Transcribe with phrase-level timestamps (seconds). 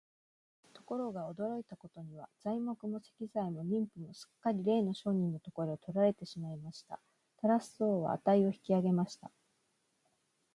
[0.73, 6.99] ところが、驚いたことには、材木も石材も人夫もすっかりれいの商人のところへ取られてしまいました。
[7.37, 9.29] タラス王は価を引き上げました。